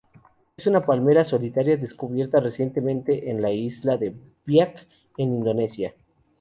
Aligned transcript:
Es 0.57 0.65
una 0.65 0.83
palmera 0.83 1.23
solitaria 1.23 1.77
descubierta 1.77 2.39
recientemente 2.39 3.29
en 3.29 3.39
la 3.39 3.51
isla 3.51 3.97
de 3.97 4.15
Biak 4.47 4.87
en 5.19 5.35
Indonesia. 5.35 5.93